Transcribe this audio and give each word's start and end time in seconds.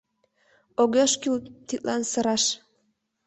Огеш 0.81 1.11
кӱл 1.21 1.35
тидлан 1.67 2.01
сыраш. 2.11 2.43